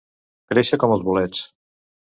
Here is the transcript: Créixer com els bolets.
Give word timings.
Créixer 0.53 0.81
com 0.85 0.97
els 0.97 1.07
bolets. 1.11 1.47